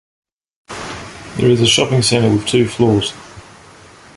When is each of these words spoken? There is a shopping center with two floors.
There 1.37 1.51
is 1.51 1.61
a 1.61 1.67
shopping 1.67 2.01
center 2.01 2.27
with 2.33 2.47
two 2.47 2.67
floors. 2.67 3.13